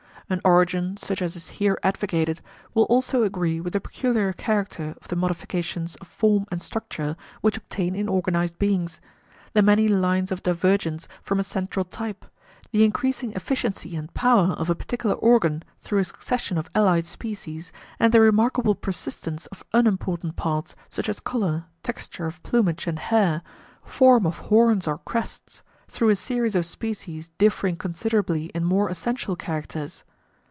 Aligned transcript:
An 0.31 0.39
origin 0.45 0.95
such 0.95 1.21
as 1.21 1.35
is 1.35 1.49
here 1.59 1.77
advocated 1.83 2.39
will 2.73 2.85
also 2.85 3.23
agree 3.23 3.59
with 3.59 3.73
the 3.73 3.81
peculiar 3.81 4.31
character 4.31 4.95
of 5.01 5.09
the 5.09 5.17
modifications 5.17 5.97
of 5.97 6.07
form 6.07 6.45
and 6.49 6.61
structure 6.61 7.17
which 7.41 7.57
obtain 7.57 7.95
in 7.95 8.07
organized 8.07 8.57
beings 8.57 9.01
the 9.51 9.61
many 9.61 9.89
lines 9.89 10.31
of 10.31 10.41
divergence 10.41 11.09
from 11.21 11.37
a 11.37 11.43
central 11.43 11.83
type, 11.83 12.23
the 12.71 12.85
increasing 12.85 13.33
efficiency 13.33 13.93
and 13.97 14.13
power 14.13 14.53
of 14.53 14.69
a 14.69 14.73
particular 14.75 15.15
organ 15.15 15.63
through 15.81 15.99
a 15.99 16.05
succession 16.05 16.57
of 16.57 16.69
allied 16.73 17.05
species, 17.05 17.73
and 17.99 18.13
the 18.13 18.21
remarkable 18.21 18.73
persistence 18.73 19.47
of 19.47 19.65
unimportant 19.73 20.37
parts 20.37 20.77
such 20.89 21.09
as 21.09 21.19
colour, 21.19 21.65
texture 21.83 22.25
of 22.25 22.41
plumage 22.41 22.87
and 22.87 22.99
hair, 22.99 23.41
form 23.83 24.25
of 24.25 24.37
horns 24.37 24.87
or 24.87 24.97
crests, 24.99 25.61
through 25.89 26.07
a 26.07 26.15
series 26.15 26.55
of 26.55 26.65
species 26.65 27.27
differing 27.37 27.75
considerably 27.75 28.45
in 28.55 28.63
more 28.63 28.87
essential 28.89 29.35
characters. 29.35 30.05